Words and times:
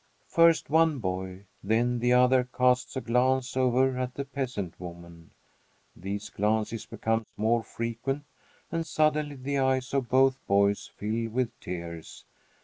First 0.25 0.67
one 0.71 0.97
boy, 0.97 1.45
then 1.63 1.99
the 1.99 2.11
other 2.13 2.45
casts 2.51 2.95
a 2.95 3.01
glance 3.01 3.55
over 3.55 3.99
at 3.99 4.15
the 4.15 4.25
peasant 4.25 4.79
woman. 4.79 5.29
These 5.95 6.31
glances 6.31 6.87
become 6.87 7.27
more 7.37 7.61
frequent, 7.61 8.23
and 8.71 8.87
suddenly 8.87 9.35
the 9.35 9.59
eyes 9.59 9.93
of 9.93 10.09
both 10.09 10.43
boys 10.47 10.87
fill 10.97 11.29
with 11.29 11.51
tears. 11.59 12.25